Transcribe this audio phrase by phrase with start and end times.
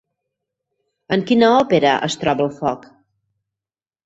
[1.17, 2.89] En quina òpera es troba el foc?